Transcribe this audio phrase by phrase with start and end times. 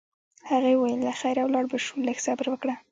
[0.49, 2.73] هغې وویل: له خیره ولاړ به شو، لږ صبر وکړه.